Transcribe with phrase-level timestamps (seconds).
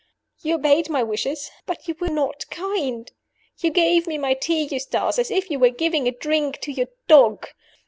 [0.41, 3.11] "You obeyed my wishes, but you were not kind.
[3.59, 6.87] You gave me my tea, Eustace, as if you were giving a drink to your
[7.07, 7.45] dog.